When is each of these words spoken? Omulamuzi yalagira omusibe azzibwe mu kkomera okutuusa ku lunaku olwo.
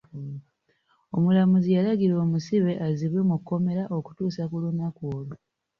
Omulamuzi 1.15 1.69
yalagira 1.77 2.13
omusibe 2.25 2.73
azzibwe 2.85 3.21
mu 3.29 3.35
kkomera 3.39 3.83
okutuusa 3.97 4.43
ku 4.49 4.55
lunaku 4.63 5.01
olwo. 5.15 5.35